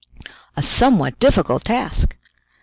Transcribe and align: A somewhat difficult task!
A 0.57 0.63
somewhat 0.63 1.19
difficult 1.19 1.65
task! 1.65 2.15